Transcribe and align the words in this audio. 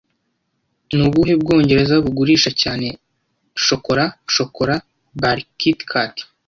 Ni 0.95 1.01
ubuhe 1.07 1.33
Bwongereza 1.41 1.93
bugurisha 2.05 2.49
cyane 2.61 2.87
shokora 3.65 4.05
shokora 4.33 4.75
bar 5.21 5.37
Kit 5.59 5.79
Kat 5.89 6.15